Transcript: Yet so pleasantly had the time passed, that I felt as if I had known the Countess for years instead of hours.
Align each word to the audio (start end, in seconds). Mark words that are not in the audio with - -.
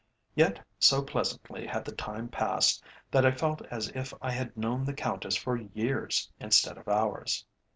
Yet 0.33 0.59
so 0.79 1.03
pleasantly 1.03 1.67
had 1.67 1.85
the 1.85 1.91
time 1.91 2.27
passed, 2.27 2.83
that 3.11 3.23
I 3.23 3.31
felt 3.33 3.61
as 3.67 3.89
if 3.89 4.15
I 4.19 4.31
had 4.31 4.57
known 4.57 4.83
the 4.83 4.93
Countess 4.95 5.35
for 5.35 5.55
years 5.55 6.27
instead 6.39 6.79
of 6.79 6.87
hours. 6.87 7.45